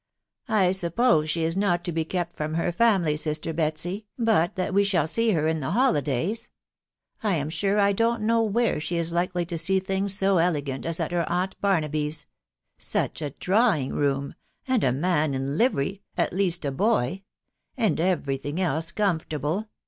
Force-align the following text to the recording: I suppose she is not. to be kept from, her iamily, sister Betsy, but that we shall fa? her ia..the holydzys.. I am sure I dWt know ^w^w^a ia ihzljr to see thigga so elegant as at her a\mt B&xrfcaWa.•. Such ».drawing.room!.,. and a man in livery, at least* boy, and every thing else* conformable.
I 0.47 0.71
suppose 0.71 1.29
she 1.29 1.43
is 1.43 1.55
not. 1.55 1.83
to 1.85 1.91
be 1.91 2.05
kept 2.05 2.35
from, 2.35 2.55
her 2.55 2.71
iamily, 2.71 3.19
sister 3.19 3.53
Betsy, 3.53 4.07
but 4.17 4.55
that 4.55 4.73
we 4.73 4.83
shall 4.83 5.05
fa? 5.05 5.31
her 5.33 5.47
ia..the 5.47 5.73
holydzys.. 5.73 6.49
I 7.21 7.35
am 7.35 7.51
sure 7.51 7.79
I 7.79 7.93
dWt 7.93 8.19
know 8.21 8.49
^w^w^a 8.49 8.91
ia 8.91 9.01
ihzljr 9.03 9.47
to 9.47 9.57
see 9.59 9.79
thigga 9.79 10.09
so 10.09 10.39
elegant 10.39 10.87
as 10.87 10.99
at 10.99 11.11
her 11.11 11.21
a\mt 11.29 11.61
B&xrfcaWa.•. 11.91 12.09
Such 12.79 13.21
».drawing.room!.,. 13.39 14.33
and 14.67 14.83
a 14.83 14.91
man 14.91 15.35
in 15.35 15.55
livery, 15.59 16.01
at 16.17 16.33
least* 16.33 16.63
boy, 16.75 17.21
and 17.77 17.99
every 17.99 18.37
thing 18.37 18.59
else* 18.59 18.91
conformable. 18.91 19.69